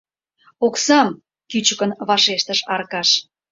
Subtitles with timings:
[0.65, 1.09] —Оксам,—
[1.49, 3.09] кӱчыкын вашештыш Аркаш.